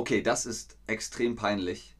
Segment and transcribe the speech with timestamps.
[0.00, 1.94] Okay, das ist extrem peinlich.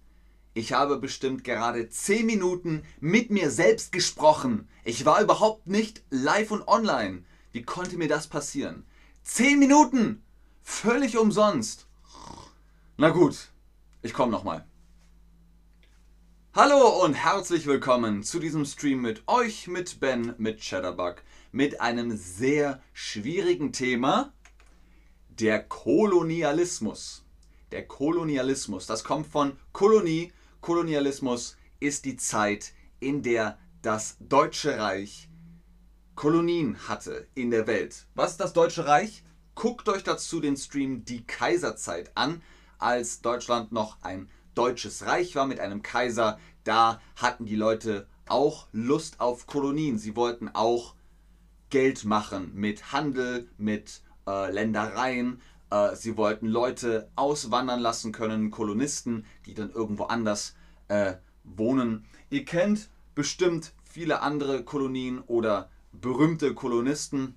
[0.54, 4.70] Ich habe bestimmt gerade 10 Minuten mit mir selbst gesprochen.
[4.84, 7.24] Ich war überhaupt nicht live und online.
[7.52, 8.86] Wie konnte mir das passieren?
[9.24, 10.22] 10 Minuten!
[10.62, 11.88] Völlig umsonst.
[12.96, 13.50] Na gut,
[14.00, 14.66] ich komme nochmal.
[16.54, 21.16] Hallo und herzlich willkommen zu diesem Stream mit euch, mit Ben, mit Cheddarbug,
[21.52, 24.32] mit einem sehr schwierigen Thema,
[25.28, 27.26] der Kolonialismus.
[27.72, 30.32] Der Kolonialismus, das kommt von Kolonie.
[30.60, 35.30] Kolonialismus ist die Zeit, in der das Deutsche Reich
[36.20, 38.06] Kolonien hatte in der Welt.
[38.14, 39.24] Was ist das Deutsche Reich?
[39.54, 42.42] Guckt euch dazu den Stream Die Kaiserzeit an,
[42.78, 46.38] als Deutschland noch ein deutsches Reich war mit einem Kaiser.
[46.64, 49.96] Da hatten die Leute auch Lust auf Kolonien.
[49.98, 50.94] Sie wollten auch
[51.70, 55.40] Geld machen mit Handel, mit äh, Ländereien.
[55.70, 60.54] Äh, sie wollten Leute auswandern lassen können, Kolonisten, die dann irgendwo anders
[60.88, 62.04] äh, wohnen.
[62.28, 67.36] Ihr kennt bestimmt viele andere Kolonien oder berühmte Kolonisten.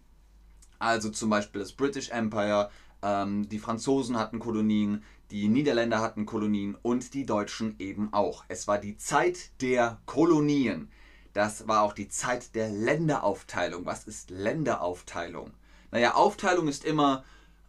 [0.80, 2.70] Also zum Beispiel das British Empire,
[3.02, 8.44] ähm, die Franzosen hatten Kolonien, die Niederländer hatten Kolonien und die Deutschen eben auch.
[8.50, 10.92] Es war die Zeit der Kolonien.
[11.34, 13.86] Das war auch die Zeit der Länderaufteilung.
[13.86, 15.52] Was ist Länderaufteilung?
[15.90, 17.23] Naja, Aufteilung ist immer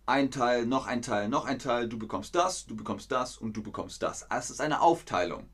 [0.07, 3.57] ein Teil, noch ein Teil, noch ein Teil, du bekommst das, du bekommst das und
[3.57, 4.27] du bekommst das.
[4.31, 5.49] Es ist eine Aufteilung.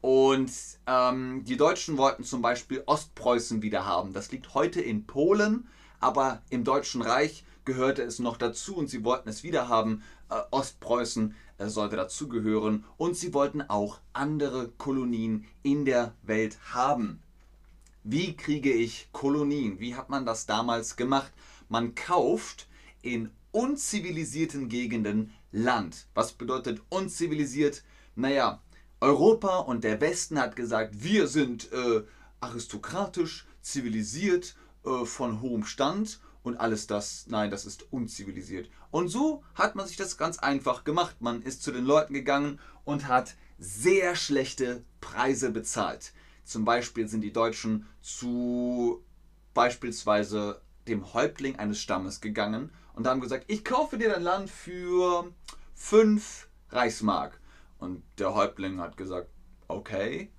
[0.00, 0.52] Und
[0.86, 4.12] ähm, die Deutschen wollten zum Beispiel Ostpreußen wieder haben.
[4.12, 5.66] Das liegt heute in Polen,
[5.98, 10.02] aber im Deutschen Reich gehörte es noch dazu und sie wollten es wieder haben.
[10.30, 17.20] Äh, Ostpreußen äh, sollte dazugehören und sie wollten auch andere Kolonien in der Welt haben.
[18.04, 19.80] Wie kriege ich Kolonien?
[19.80, 21.32] Wie hat man das damals gemacht?
[21.68, 22.68] Man kauft
[23.02, 26.06] in unzivilisierten Gegenden Land.
[26.14, 27.82] Was bedeutet unzivilisiert?
[28.14, 28.62] Naja,
[29.00, 32.02] Europa und der Westen hat gesagt, wir sind äh,
[32.40, 38.70] aristokratisch, zivilisiert, äh, von hohem Stand und alles das, nein, das ist unzivilisiert.
[38.90, 41.16] Und so hat man sich das ganz einfach gemacht.
[41.20, 46.12] Man ist zu den Leuten gegangen und hat sehr schlechte Preise bezahlt.
[46.44, 49.04] Zum Beispiel sind die Deutschen zu
[49.52, 55.32] beispielsweise dem Häuptling eines Stammes gegangen und haben gesagt, ich kaufe dir dein Land für
[55.74, 57.40] 5 Reichsmark.
[57.78, 59.30] Und der Häuptling hat gesagt,
[59.68, 60.32] okay.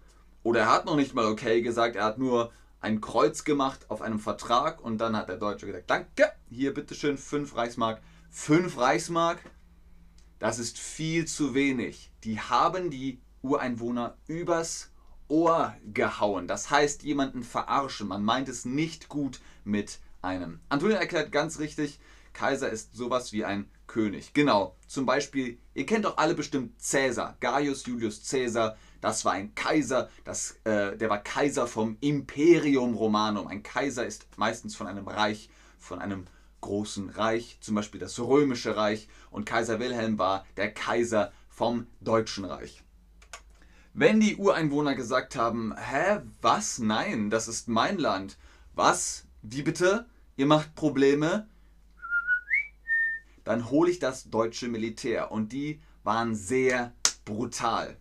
[0.43, 2.51] Oder er hat noch nicht mal okay gesagt, er hat nur
[2.81, 7.17] ein Kreuz gemacht auf einem Vertrag und dann hat der Deutsche gesagt, danke, hier bitteschön
[7.17, 8.01] 5 Reichsmark.
[8.31, 9.39] 5 Reichsmark,
[10.39, 12.11] das ist viel zu wenig.
[12.23, 14.91] Die haben die Ureinwohner übers
[15.27, 16.47] Ohr gehauen.
[16.47, 18.07] Das heißt, jemanden verarschen.
[18.07, 20.59] Man meint es nicht gut mit einem.
[20.69, 21.99] Antonio erklärt ganz richtig,
[22.33, 24.33] Kaiser ist sowas wie ein König.
[24.33, 29.55] Genau, zum Beispiel, ihr kennt doch alle bestimmt Cäsar, Gaius Julius Cäsar, das war ein
[29.55, 33.47] Kaiser, das, äh, der war Kaiser vom Imperium Romanum.
[33.47, 36.25] Ein Kaiser ist meistens von einem Reich, von einem
[36.61, 39.07] großen Reich, zum Beispiel das Römische Reich.
[39.31, 42.83] Und Kaiser Wilhelm war der Kaiser vom Deutschen Reich.
[43.93, 46.79] Wenn die Ureinwohner gesagt haben, hä, was?
[46.79, 48.37] Nein, das ist mein Land.
[48.75, 49.25] Was?
[49.41, 50.05] Wie bitte?
[50.35, 51.47] Ihr macht Probleme?
[53.45, 55.31] Dann hole ich das deutsche Militär.
[55.31, 57.97] Und die waren sehr brutal.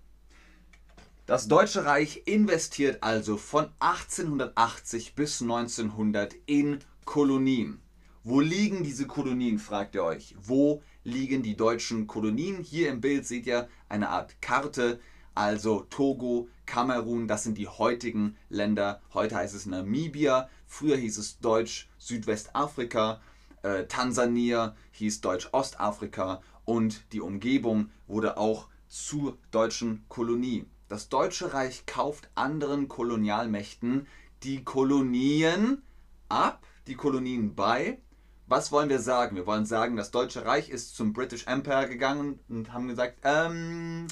[1.27, 7.81] Das Deutsche Reich investiert also von 1880 bis 1900 in Kolonien.
[8.25, 10.35] Wo liegen diese Kolonien, fragt ihr euch.
[10.41, 12.63] Wo liegen die deutschen Kolonien?
[12.63, 15.01] Hier im Bild seht ihr eine Art Karte,
[15.35, 19.01] also Togo, Kamerun, das sind die heutigen Länder.
[19.15, 23.21] Heute heißt es Namibia, früher hieß es Deutsch Südwestafrika,
[23.63, 30.67] äh, Tansania hieß Deutsch Ostafrika und die Umgebung wurde auch zur deutschen Kolonie.
[30.89, 34.07] Das Deutsche Reich kauft anderen Kolonialmächten
[34.43, 35.83] die Kolonien
[36.29, 37.99] ab, die Kolonien bei.
[38.47, 39.37] Was wollen wir sagen?
[39.37, 44.07] Wir wollen sagen, das Deutsche Reich ist zum British Empire gegangen und haben gesagt, ähm,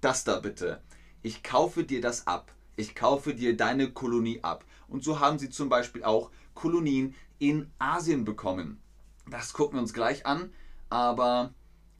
[0.00, 0.82] das da bitte.
[1.26, 2.52] Ich kaufe dir das ab.
[2.76, 4.64] Ich kaufe dir deine Kolonie ab.
[4.86, 8.80] Und so haben sie zum Beispiel auch Kolonien in Asien bekommen.
[9.28, 10.52] Das gucken wir uns gleich an.
[10.88, 11.52] Aber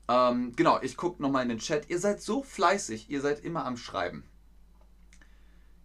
[0.08, 1.90] ähm, genau, ich gucke nochmal in den Chat.
[1.90, 4.22] Ihr seid so fleißig, ihr seid immer am Schreiben.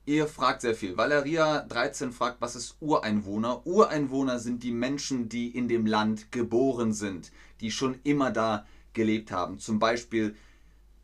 [0.06, 0.96] Ihr fragt sehr viel.
[0.96, 3.66] Valeria 13 fragt, was ist Ureinwohner?
[3.66, 9.32] Ureinwohner sind die Menschen, die in dem Land geboren sind, die schon immer da gelebt
[9.32, 9.58] haben.
[9.58, 10.36] Zum Beispiel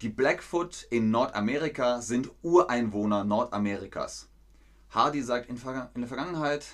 [0.02, 4.30] die Blackfoot in Nordamerika sind Ureinwohner Nordamerikas.
[4.92, 5.58] Hardy sagt, in,
[5.96, 6.66] in der Vergangenheit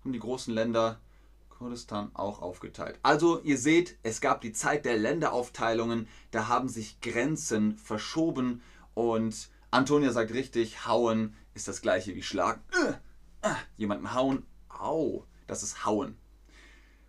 [0.00, 1.00] haben die großen Länder
[1.48, 3.00] Kurdistan auch aufgeteilt.
[3.02, 8.62] Also ihr seht, es gab die Zeit der Länderaufteilungen, da haben sich Grenzen verschoben
[8.94, 12.62] und Antonia sagt richtig, hauen ist das gleiche wie schlagen.
[12.72, 16.16] Äh, äh, jemanden hauen, au, das ist hauen.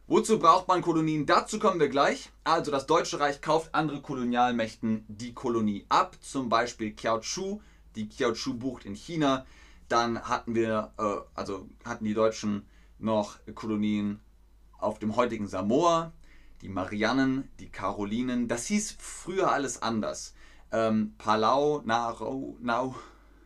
[0.10, 1.28] Wozu braucht man Kolonien?
[1.28, 2.32] Dazu kommen wir gleich.
[2.44, 7.60] Also das Deutsche Reich kauft andere Kolonialmächten die Kolonie ab, zum Beispiel Kiaochu,
[7.96, 9.46] die Kiaochu bucht in China.
[9.88, 12.66] Dann hatten wir, äh, also hatten die Deutschen
[12.98, 14.20] noch Kolonien
[14.80, 16.12] auf dem heutigen Samoa,
[16.64, 18.48] die Marianen, die Karolinen.
[18.48, 20.34] Das hieß früher alles anders.
[20.72, 22.96] Ähm, Palau, Nauru, Nau,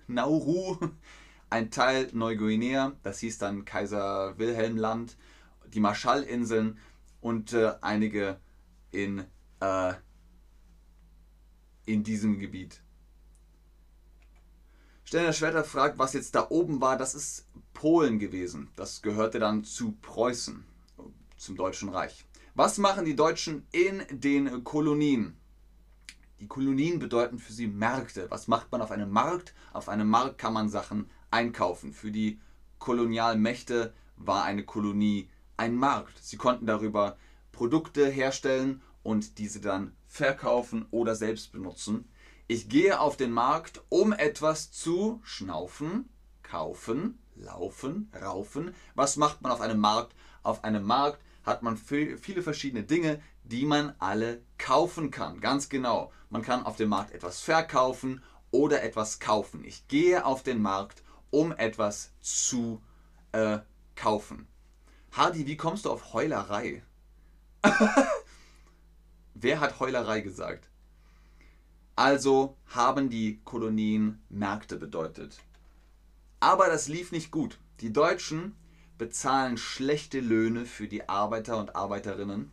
[0.07, 0.77] Nauru,
[1.49, 5.17] ein Teil Neuguinea, das hieß dann Kaiser Wilhelm Land
[5.73, 6.77] die Marshallinseln
[7.21, 8.39] und äh, einige
[8.91, 9.25] in,
[9.59, 9.93] äh,
[11.85, 12.81] in diesem Gebiet.
[15.03, 16.97] Stellner Schwerter fragt, was jetzt da oben war.
[16.97, 18.71] Das ist Polen gewesen.
[18.75, 20.65] Das gehörte dann zu Preußen,
[21.37, 22.25] zum Deutschen Reich.
[22.55, 25.37] Was machen die Deutschen in den Kolonien?
[26.39, 28.29] Die Kolonien bedeuten für sie Märkte.
[28.29, 29.53] Was macht man auf einem Markt?
[29.71, 31.93] Auf einem Markt kann man Sachen einkaufen.
[31.93, 32.39] Für die
[32.79, 35.29] Kolonialmächte war eine Kolonie
[35.63, 36.21] ein Markt.
[36.21, 37.17] Sie konnten darüber
[37.53, 42.09] Produkte herstellen und diese dann verkaufen oder selbst benutzen.
[42.47, 46.09] Ich gehe auf den Markt, um etwas zu schnaufen,
[46.43, 48.75] kaufen, laufen, raufen.
[48.93, 50.13] Was macht man auf einem Markt?
[50.43, 55.39] Auf einem Markt hat man viele verschiedene Dinge, die man alle kaufen kann.
[55.39, 56.11] Ganz genau.
[56.29, 58.21] Man kann auf dem Markt etwas verkaufen
[58.51, 59.63] oder etwas kaufen.
[59.63, 62.81] Ich gehe auf den Markt, um etwas zu
[63.31, 63.59] äh,
[63.95, 64.47] kaufen.
[65.13, 66.81] Hardy, wie kommst du auf Heulerei?
[69.35, 70.67] Wer hat Heulerei gesagt?
[71.95, 75.39] Also haben die Kolonien Märkte bedeutet.
[76.39, 77.59] Aber das lief nicht gut.
[77.81, 78.55] Die Deutschen
[78.97, 82.51] bezahlen schlechte Löhne für die Arbeiter und Arbeiterinnen.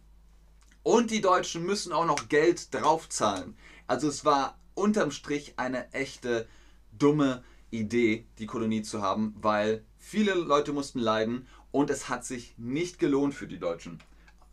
[0.83, 3.57] Und die Deutschen müssen auch noch Geld draufzahlen.
[3.87, 6.47] Also es war unterm Strich eine echte
[6.93, 12.55] dumme Idee, die Kolonie zu haben, weil viele Leute mussten leiden und es hat sich
[12.59, 13.99] nicht gelohnt für die Deutschen.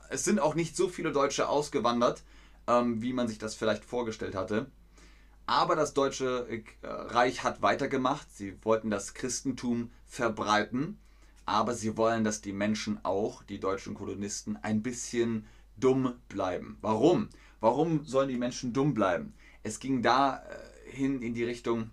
[0.09, 2.23] Es sind auch nicht so viele Deutsche ausgewandert,
[2.67, 4.67] ähm, wie man sich das vielleicht vorgestellt hatte.
[5.45, 8.27] Aber das Deutsche äh, Reich hat weitergemacht.
[8.35, 10.99] Sie wollten das Christentum verbreiten.
[11.45, 15.47] Aber sie wollen, dass die Menschen auch, die deutschen Kolonisten, ein bisschen
[15.77, 16.77] dumm bleiben.
[16.81, 17.29] Warum?
[17.61, 19.33] Warum sollen die Menschen dumm bleiben?
[19.63, 20.43] Es ging da
[20.93, 21.91] äh, in die Richtung,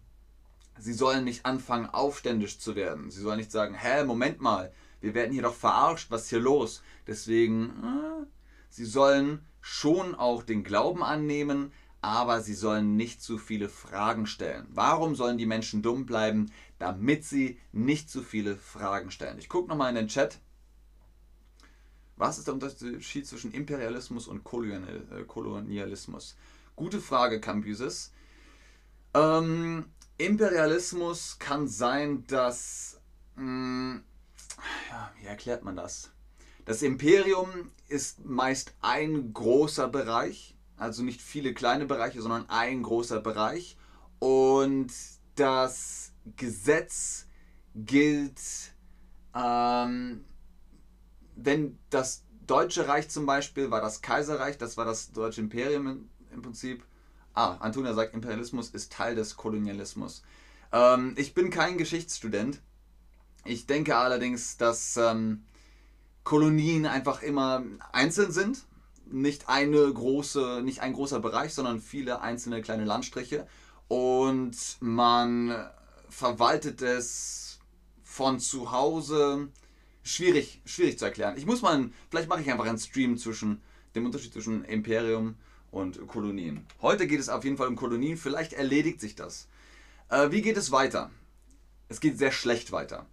[0.79, 3.11] sie sollen nicht anfangen, aufständisch zu werden.
[3.11, 4.73] Sie sollen nicht sagen, hä, Moment mal,
[5.05, 6.83] wir werden hier doch verarscht, was ist hier los?
[7.07, 8.27] Deswegen, äh,
[8.71, 14.67] sie sollen schon auch den Glauben annehmen, aber sie sollen nicht zu viele Fragen stellen.
[14.71, 16.51] Warum sollen die Menschen dumm bleiben?
[16.79, 19.39] Damit sie nicht zu viele Fragen stellen.
[19.39, 20.41] Ich gucke nochmal in den Chat.
[22.17, 26.37] Was ist der Unterschied zwischen Imperialismus und äh, Kolonialismus?
[26.77, 28.13] Gute Frage, Cambyses.
[29.13, 29.85] Ähm,
[30.17, 33.01] Imperialismus kann sein, dass
[33.37, 34.05] mh, mm,
[34.91, 36.11] ja, wie erklärt man das?
[36.65, 43.21] Das Imperium ist meist ein großer Bereich, also nicht viele kleine Bereiche, sondern ein großer
[43.21, 43.77] Bereich.
[44.19, 44.93] Und
[45.35, 47.27] das Gesetz
[47.75, 48.41] gilt,
[49.35, 50.25] ähm,
[51.37, 56.43] wenn das Deutsche Reich zum Beispiel war das Kaiserreich, das war das Deutsche Imperium im,
[56.43, 56.85] Prinzip.
[57.35, 60.23] Ah, Antonia sagt, Imperialismus ist Teil des Kolonialismus.
[60.73, 62.61] Ähm, ich bin kein Geschichtsstudent,
[63.45, 65.45] ich denke allerdings, dass ähm,
[66.25, 68.65] Kolonien einfach immer einzeln sind.
[69.07, 73.47] Nicht eine große, nicht ein großer Bereich, sondern viele einzelne kleine Landstriche.
[73.89, 75.69] Und man
[76.09, 77.59] verwaltet es
[78.03, 79.49] von zu Hause.
[80.03, 81.37] Schwierig, schwierig zu erklären.
[81.37, 83.61] Ich muss mal, vielleicht mache ich einfach einen Stream zwischen
[83.95, 85.37] dem Unterschied zwischen Imperium
[85.71, 86.67] und Kolonien.
[86.81, 88.17] Heute geht es auf jeden Fall um Kolonien.
[88.17, 89.49] Vielleicht erledigt sich das.
[90.09, 91.11] Äh, wie geht es weiter?
[91.89, 93.07] Es geht sehr schlecht weiter.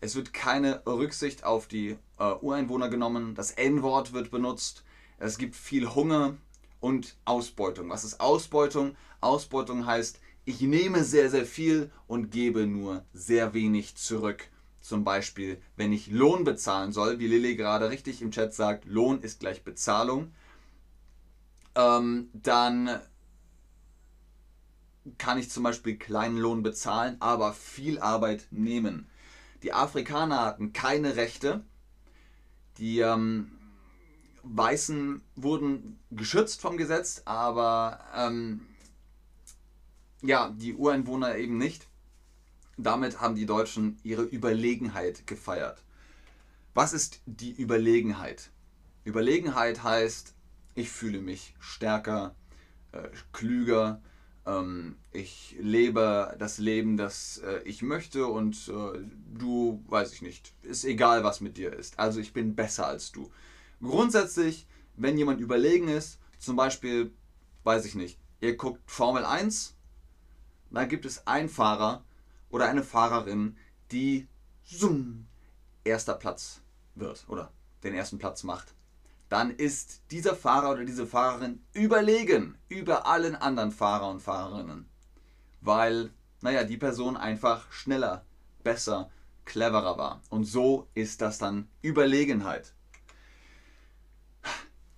[0.00, 3.34] Es wird keine Rücksicht auf die äh, Ureinwohner genommen.
[3.34, 4.84] Das N-Wort wird benutzt.
[5.18, 6.36] Es gibt viel Hunger
[6.80, 7.88] und Ausbeutung.
[7.88, 8.96] Was ist Ausbeutung?
[9.20, 14.48] Ausbeutung heißt, ich nehme sehr, sehr viel und gebe nur sehr wenig zurück.
[14.80, 19.20] Zum Beispiel, wenn ich Lohn bezahlen soll, wie Lilly gerade richtig im Chat sagt, Lohn
[19.20, 20.32] ist gleich Bezahlung,
[21.74, 23.00] ähm, dann
[25.18, 29.08] kann ich zum Beispiel kleinen Lohn bezahlen, aber viel Arbeit nehmen.
[29.62, 31.64] Die Afrikaner hatten keine Rechte.
[32.78, 33.52] Die ähm,
[34.42, 38.66] Weißen wurden geschützt vom Gesetz, aber ähm,
[40.22, 41.86] ja, die Ureinwohner eben nicht.
[42.76, 45.82] Damit haben die Deutschen ihre Überlegenheit gefeiert.
[46.74, 48.50] Was ist die Überlegenheit?
[49.04, 50.34] Überlegenheit heißt,
[50.74, 52.34] ich fühle mich stärker,
[52.92, 54.02] äh, klüger,
[55.12, 59.00] ich lebe das Leben, das äh, ich möchte und äh,
[59.34, 61.98] du, weiß ich nicht, ist egal, was mit dir ist.
[61.98, 63.32] Also ich bin besser als du.
[63.82, 67.12] Grundsätzlich, wenn jemand überlegen ist, zum Beispiel,
[67.64, 69.74] weiß ich nicht, ihr guckt Formel 1,
[70.70, 72.04] dann gibt es einen Fahrer
[72.48, 73.56] oder eine Fahrerin,
[73.90, 74.28] die
[74.62, 75.26] zoom,
[75.82, 76.60] erster Platz
[76.94, 78.75] wird oder den ersten Platz macht,
[79.28, 84.88] dann ist dieser Fahrer oder diese Fahrerin überlegen über allen anderen Fahrer und Fahrerinnen.
[85.60, 86.10] Weil,
[86.42, 88.24] naja, die Person einfach schneller,
[88.62, 89.10] besser,
[89.44, 90.22] cleverer war.
[90.30, 92.74] Und so ist das dann Überlegenheit.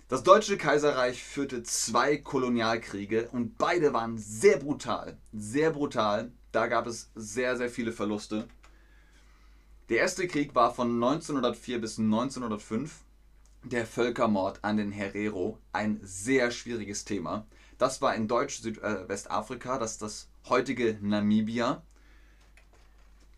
[0.09, 5.19] Das Deutsche Kaiserreich führte zwei Kolonialkriege und beide waren sehr brutal.
[5.31, 6.31] Sehr brutal.
[6.51, 8.47] Da gab es sehr, sehr viele Verluste.
[9.89, 13.03] Der erste Krieg war von 1904 bis 1905.
[13.63, 17.45] Der Völkermord an den Herero, ein sehr schwieriges Thema.
[17.77, 21.83] Das war in Deutsch-Südwestafrika, äh, das ist das heutige Namibia.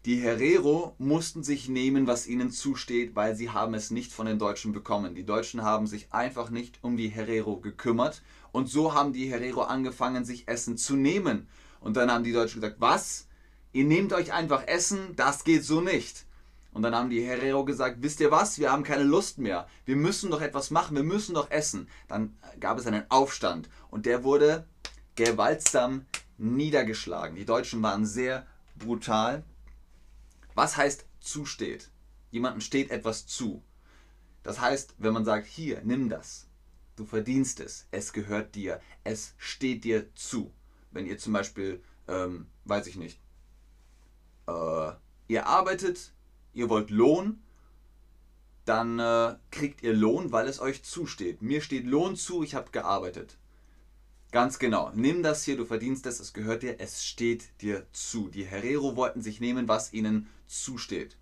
[0.05, 4.39] Die Herero mussten sich nehmen, was ihnen zusteht, weil sie haben es nicht von den
[4.39, 5.15] Deutschen bekommen.
[5.15, 9.61] Die Deutschen haben sich einfach nicht um die Herero gekümmert und so haben die Herero
[9.61, 11.47] angefangen, sich Essen zu nehmen.
[11.79, 13.27] Und dann haben die Deutschen gesagt, was?
[13.73, 15.15] Ihr nehmt euch einfach Essen?
[15.15, 16.25] Das geht so nicht.
[16.73, 19.67] Und dann haben die Herero gesagt, wisst ihr was, wir haben keine Lust mehr.
[19.85, 21.89] Wir müssen doch etwas machen, wir müssen doch essen.
[22.07, 24.65] Dann gab es einen Aufstand und der wurde
[25.15, 26.05] gewaltsam
[26.37, 27.35] niedergeschlagen.
[27.35, 29.43] Die Deutschen waren sehr brutal.
[30.55, 31.91] Was heißt zusteht?
[32.31, 33.63] Jemandem steht etwas zu.
[34.43, 36.47] Das heißt, wenn man sagt, hier, nimm das.
[36.95, 37.87] Du verdienst es.
[37.91, 38.79] Es gehört dir.
[39.03, 40.53] Es steht dir zu.
[40.91, 43.19] Wenn ihr zum Beispiel, ähm, weiß ich nicht,
[44.47, 44.91] äh,
[45.27, 46.13] ihr arbeitet
[46.53, 47.41] ihr wollt Lohn,
[48.65, 51.41] dann äh, kriegt ihr Lohn, weil es euch zusteht.
[51.41, 53.37] Mir steht Lohn zu, ich habe gearbeitet.
[54.31, 54.91] Ganz genau.
[54.95, 58.29] Nimm das hier, du verdienst es, es gehört dir, es steht dir zu.
[58.29, 61.17] Die Herero wollten sich nehmen, was ihnen zusteht.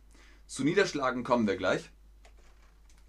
[0.46, 1.90] Zu Niederschlagen kommen wir gleich,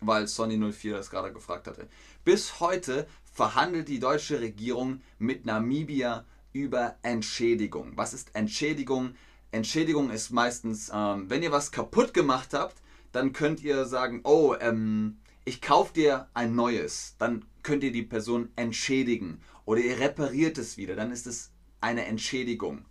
[0.00, 1.88] weil Sonny04 das gerade gefragt hatte.
[2.24, 7.92] Bis heute verhandelt die deutsche Regierung mit Namibia über Entschädigung.
[7.96, 9.14] Was ist Entschädigung?
[9.52, 12.76] Entschädigung ist meistens, ähm, wenn ihr was kaputt gemacht habt,
[13.12, 17.16] dann könnt ihr sagen, oh, ähm, ich kaufe dir ein neues.
[17.18, 19.40] Dann könnt ihr die Person entschädigen.
[19.64, 22.84] Oder ihr repariert es wieder, dann ist es eine Entschädigung.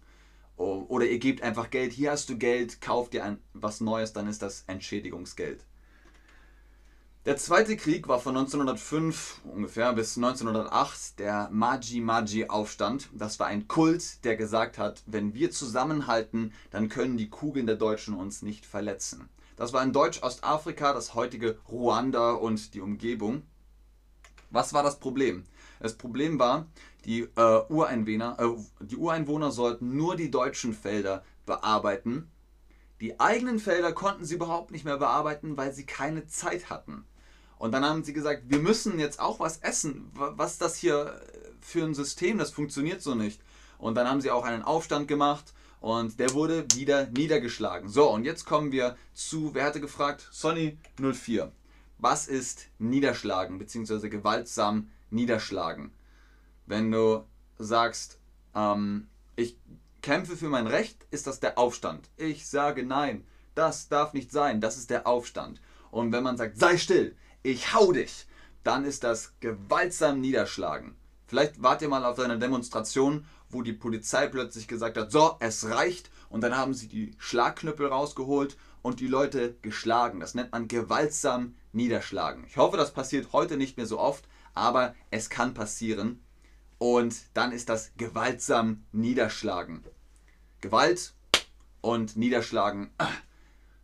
[0.57, 4.27] Oder ihr gebt einfach Geld, hier hast du Geld, kauft dir ein, was Neues, dann
[4.27, 5.65] ist das Entschädigungsgeld.
[7.25, 13.09] Der Zweite Krieg war von 1905 ungefähr bis 1908 der Maji-Maji-Aufstand.
[13.11, 17.75] Das war ein Kult, der gesagt hat, wenn wir zusammenhalten, dann können die Kugeln der
[17.75, 19.27] Deutschen uns nicht verletzen.
[19.57, 23.43] Das war in Deutsch-Ostafrika, das heutige Ruanda und die Umgebung.
[24.49, 25.43] Was war das Problem?
[25.81, 26.67] Das Problem war,
[27.03, 32.31] die, äh, Ureinwohner, äh, die Ureinwohner sollten nur die deutschen Felder bearbeiten
[33.01, 37.05] die eigenen Felder konnten sie überhaupt nicht mehr bearbeiten, weil sie keine Zeit hatten.
[37.57, 40.09] Und dann haben sie gesagt, wir müssen jetzt auch was essen.
[40.13, 41.21] Was ist das hier
[41.61, 42.37] für ein System?
[42.37, 43.41] Das funktioniert so nicht.
[43.77, 47.89] Und dann haben sie auch einen Aufstand gemacht und der wurde wieder niedergeschlagen.
[47.89, 50.27] So, und jetzt kommen wir zu, wer hatte gefragt?
[50.31, 51.51] Sonny 04.
[51.97, 55.91] Was ist niederschlagen, beziehungsweise gewaltsam niederschlagen?
[56.65, 57.25] Wenn du
[57.57, 58.19] sagst,
[58.55, 59.57] ähm, ich
[60.01, 62.09] kämpfe für mein Recht, ist das der Aufstand.
[62.17, 63.25] Ich sage nein,
[63.55, 65.61] das darf nicht sein, das ist der Aufstand.
[65.91, 68.27] Und wenn man sagt, sei still, ich hau dich,
[68.63, 70.95] dann ist das gewaltsam niederschlagen.
[71.27, 75.69] Vielleicht wart ihr mal auf einer Demonstration, wo die Polizei plötzlich gesagt hat, so, es
[75.69, 76.09] reicht.
[76.29, 80.19] Und dann haben sie die Schlagknüppel rausgeholt und die Leute geschlagen.
[80.19, 82.45] Das nennt man gewaltsam niederschlagen.
[82.47, 86.23] Ich hoffe, das passiert heute nicht mehr so oft, aber es kann passieren.
[86.79, 89.83] Und dann ist das gewaltsam niederschlagen.
[90.61, 91.13] Gewalt
[91.81, 92.89] und niederschlagen.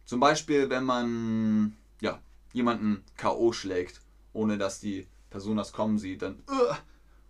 [0.05, 2.19] Zum Beispiel, wenn man ja,
[2.53, 3.51] jemanden K.O.
[3.51, 4.01] schlägt,
[4.33, 6.73] ohne dass die Person das kommen sieht, dann uh,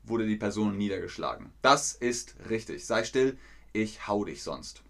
[0.03, 1.51] wurde die Person niedergeschlagen.
[1.61, 2.85] Das ist richtig.
[2.85, 3.37] Sei still,
[3.73, 4.83] ich hau dich sonst.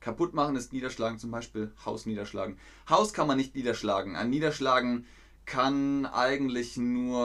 [0.00, 2.58] Kaputt machen ist niederschlagen, zum Beispiel Haus niederschlagen.
[2.88, 4.16] Haus kann man nicht niederschlagen.
[4.16, 5.06] Ein Niederschlagen
[5.44, 7.20] kann eigentlich nur,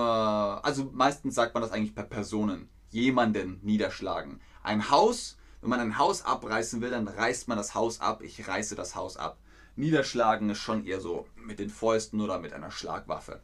[0.64, 4.42] also meistens sagt man das eigentlich per Personen, jemanden niederschlagen.
[4.64, 8.48] Ein Haus, wenn man ein Haus abreißen will, dann reißt man das Haus ab, ich
[8.48, 9.38] reiße das Haus ab.
[9.76, 13.42] Niederschlagen ist schon eher so mit den Fäusten oder mit einer Schlagwaffe.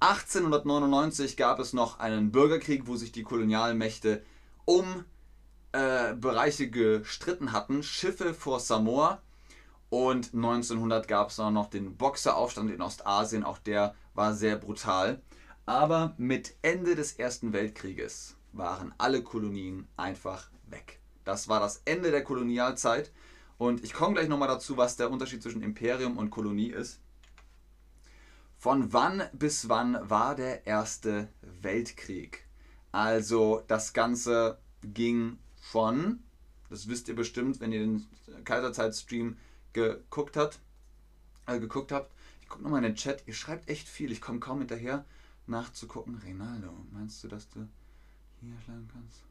[0.00, 4.22] 1899 gab es noch einen Bürgerkrieg, wo sich die Kolonialmächte
[4.64, 5.04] um
[5.72, 7.82] äh, Bereiche gestritten hatten.
[7.82, 9.20] Schiffe vor Samoa
[9.90, 15.20] Und 1900 gab es auch noch den Boxeraufstand in Ostasien, auch der war sehr brutal.
[15.66, 21.00] Aber mit Ende des Ersten Weltkrieges waren alle Kolonien einfach weg.
[21.24, 23.12] Das war das Ende der Kolonialzeit.
[23.58, 27.00] Und ich komme gleich nochmal dazu, was der Unterschied zwischen Imperium und Kolonie ist.
[28.56, 32.46] Von wann bis wann war der Erste Weltkrieg?
[32.92, 36.22] Also das Ganze ging von,
[36.68, 38.06] das wisst ihr bestimmt, wenn ihr den
[38.44, 39.36] Kaiserzeit-Stream
[39.72, 40.60] geguckt habt,
[41.46, 42.12] äh, geguckt habt.
[42.42, 45.04] Ich gucke nochmal in den Chat, ihr schreibt echt viel, ich komme kaum hinterher
[45.46, 46.20] nachzugucken.
[46.24, 47.68] Rinaldo, meinst du, dass du
[48.40, 49.22] hier schlagen kannst?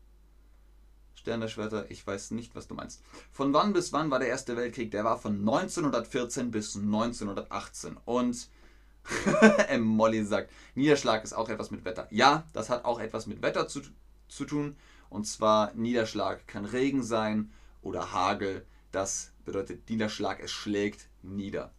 [1.16, 3.04] Stern der Schwerter, ich weiß nicht, was du meinst.
[3.32, 4.92] Von wann bis wann war der Erste Weltkrieg?
[4.92, 7.98] Der war von 1914 bis 1918.
[8.06, 8.48] Und
[9.80, 12.08] Molly sagt, Niederschlag ist auch etwas mit Wetter.
[12.12, 13.82] Ja, das hat auch etwas mit Wetter zu,
[14.30, 14.78] zu tun.
[15.10, 18.66] Und zwar Niederschlag kann Regen sein oder Hagel.
[18.92, 21.72] Das bedeutet Niederschlag, es schlägt nieder.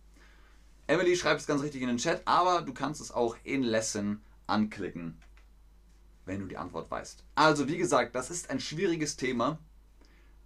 [0.87, 4.21] Emily schreibt es ganz richtig in den Chat, aber du kannst es auch in Lesson
[4.47, 5.21] anklicken,
[6.25, 7.25] wenn du die Antwort weißt.
[7.35, 9.59] Also wie gesagt, das ist ein schwieriges Thema.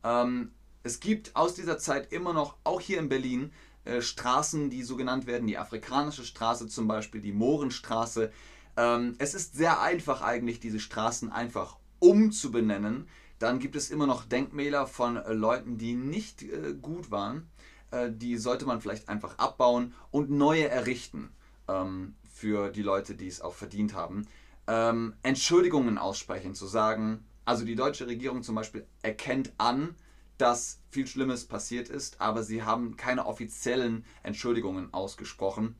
[0.02, 0.52] Ähm,
[0.82, 3.52] es gibt aus dieser Zeit immer noch, auch hier in Berlin,
[3.84, 8.30] äh, Straßen, die so genannt werden, die afrikanische Straße zum Beispiel, die Mohrenstraße.
[8.76, 13.08] Ähm, es ist sehr einfach eigentlich, diese Straßen einfach umzubenennen.
[13.44, 17.50] Dann gibt es immer noch Denkmäler von äh, Leuten, die nicht äh, gut waren.
[17.90, 21.28] Äh, die sollte man vielleicht einfach abbauen und neue errichten
[21.68, 24.26] ähm, für die Leute, die es auch verdient haben.
[24.66, 29.94] Ähm, Entschuldigungen aussprechen, zu sagen, also die deutsche Regierung zum Beispiel erkennt an,
[30.38, 35.74] dass viel Schlimmes passiert ist, aber sie haben keine offiziellen Entschuldigungen ausgesprochen.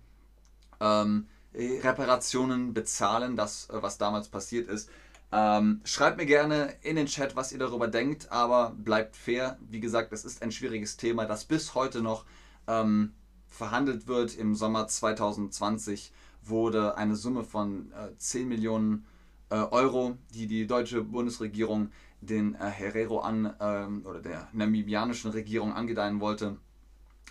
[0.80, 4.90] Ähm, Reparationen bezahlen, das, was damals passiert ist.
[5.36, 9.58] Ähm, schreibt mir gerne in den Chat, was ihr darüber denkt, aber bleibt fair.
[9.68, 12.24] Wie gesagt, es ist ein schwieriges Thema, das bis heute noch
[12.68, 13.14] ähm,
[13.48, 14.36] verhandelt wird.
[14.36, 16.12] Im Sommer 2020
[16.44, 19.06] wurde eine Summe von äh, 10 Millionen
[19.50, 25.72] äh, Euro, die die deutsche Bundesregierung den äh, Herero an ähm, oder der namibianischen Regierung
[25.72, 26.58] angedeihen wollte,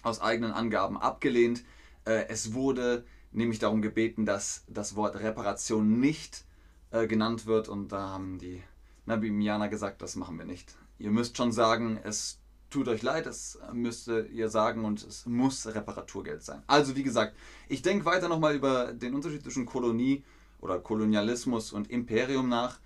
[0.01, 1.63] aus eigenen Angaben abgelehnt.
[2.03, 6.43] Äh, es wurde nämlich darum gebeten, dass das Wort Reparation nicht
[6.93, 8.63] äh, genannt wird und da haben die
[9.05, 10.77] Namibianer gesagt, das machen wir nicht.
[10.99, 15.67] Ihr müsst schon sagen, es tut euch leid, das müsst ihr sagen und es muss
[15.67, 16.63] Reparaturgeld sein.
[16.67, 17.35] Also wie gesagt,
[17.67, 20.23] ich denke weiter nochmal über den Unterschied zwischen Kolonie
[20.61, 22.79] oder Kolonialismus und Imperium nach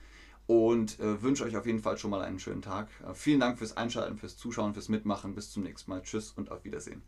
[0.48, 2.88] und äh, wünsche euch auf jeden Fall schon mal einen schönen Tag.
[3.06, 5.36] Äh, vielen Dank fürs Einschalten, fürs Zuschauen, fürs Mitmachen.
[5.36, 6.02] Bis zum nächsten Mal.
[6.02, 7.04] Tschüss und auf Wiedersehen.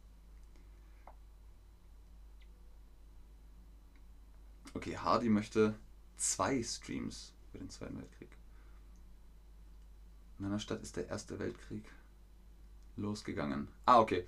[4.74, 5.76] Okay, Hardy möchte
[6.20, 8.30] zwei Streams für den Zweiten Weltkrieg.
[10.38, 11.84] In meiner Stadt ist der Erste Weltkrieg
[12.96, 13.68] losgegangen.
[13.86, 14.26] Ah, okay.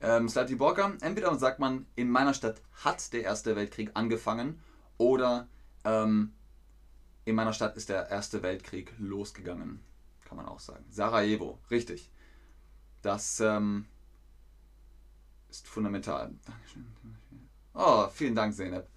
[0.00, 0.28] Ähm,
[0.58, 4.60] Borka, entweder sagt man, in meiner Stadt hat der Erste Weltkrieg angefangen
[4.98, 5.48] oder
[5.84, 6.32] ähm,
[7.24, 9.80] in meiner Stadt ist der Erste Weltkrieg losgegangen,
[10.24, 10.84] kann man auch sagen.
[10.90, 12.10] Sarajevo, richtig.
[13.00, 13.86] Das ähm,
[15.48, 16.34] ist fundamental.
[17.72, 18.88] Oh, vielen Dank, Zeynep.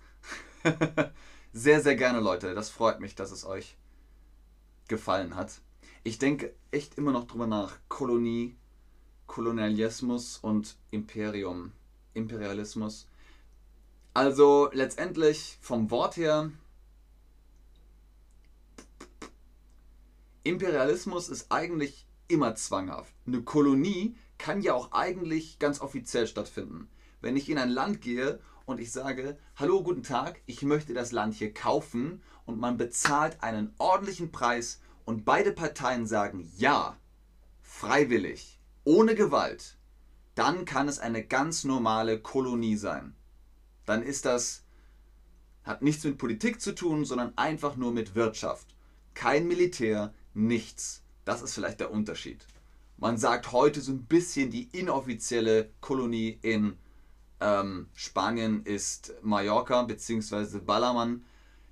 [1.53, 2.53] sehr, sehr gerne, Leute.
[2.53, 3.77] Das freut mich, dass es euch
[4.87, 5.61] gefallen hat.
[6.03, 7.75] Ich denke echt immer noch drüber nach.
[7.89, 8.55] Kolonie,
[9.25, 11.71] Kolonialismus und Imperium.
[12.13, 13.07] Imperialismus.
[14.13, 16.51] Also letztendlich vom Wort her
[20.43, 23.13] Imperialismus ist eigentlich immer zwanghaft.
[23.25, 26.89] Eine Kolonie kann ja auch eigentlich ganz offiziell stattfinden.
[27.21, 31.13] Wenn ich in ein Land gehe und ich sage, hallo, guten Tag, ich möchte das
[31.13, 36.97] Land hier kaufen und man bezahlt einen ordentlichen Preis und beide Parteien sagen ja,
[37.61, 39.77] freiwillig, ohne Gewalt,
[40.35, 43.15] dann kann es eine ganz normale Kolonie sein.
[43.85, 44.65] Dann ist das,
[45.63, 48.75] hat nichts mit Politik zu tun, sondern einfach nur mit Wirtschaft.
[49.13, 51.03] Kein Militär, nichts.
[51.23, 52.45] Das ist vielleicht der Unterschied.
[52.97, 56.77] Man sagt heute so ein bisschen, die inoffizielle Kolonie in
[57.39, 60.59] ähm, Spanien ist Mallorca bzw.
[60.59, 61.23] Ballermann.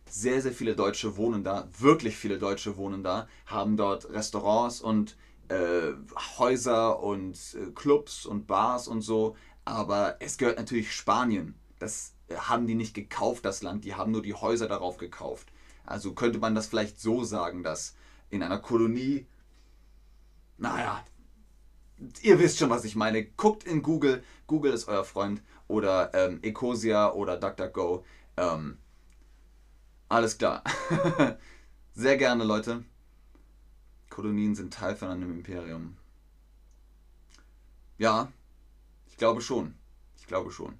[0.07, 5.17] Sehr, sehr viele Deutsche wohnen da, wirklich viele Deutsche wohnen da, haben dort Restaurants und
[5.49, 5.93] äh,
[6.37, 9.35] Häuser und äh, Clubs und Bars und so.
[9.65, 11.55] Aber es gehört natürlich Spanien.
[11.79, 15.51] Das haben die nicht gekauft, das Land, die haben nur die Häuser darauf gekauft.
[15.85, 17.95] Also könnte man das vielleicht so sagen, dass
[18.29, 19.27] in einer Kolonie.
[20.57, 21.03] Naja,
[22.21, 23.23] ihr wisst schon, was ich meine.
[23.23, 24.23] Guckt in Google.
[24.47, 25.41] Google ist euer Freund.
[25.67, 28.05] Oder ähm, Ecosia oder DuckDuckGo.
[28.37, 28.77] Ähm,
[30.09, 30.63] alles klar.
[31.93, 32.83] Sehr gerne, Leute.
[34.09, 35.95] Kolonien sind Teil von einem Imperium.
[37.97, 38.31] Ja,
[39.07, 39.75] Ich glaube schon.
[40.17, 40.79] Ich glaube schon.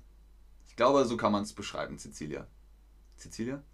[0.67, 2.47] Ich glaube, so kann man es beschreiben, Cecilia.
[3.17, 3.63] Cecilia?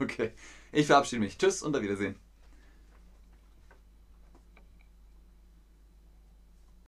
[0.00, 0.32] Okay.
[0.72, 1.38] Ich verabschiede mich.
[1.38, 2.16] Tschüss und auf Wiedersehen.